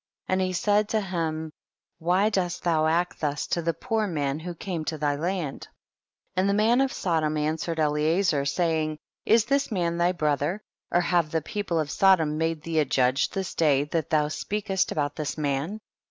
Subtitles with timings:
[0.29, 0.33] 14.
[0.41, 1.51] And he said to him,
[1.99, 5.65] why dost thou act thus to the poor man who came to thy land?
[5.67, 5.71] 15.
[6.37, 10.59] And the man of Sodom an swered Eliezer, saying, is this man thy brother,
[10.91, 14.91] or have the people of Sodom made thee a judge this day, that thou speakest
[14.91, 15.79] about this man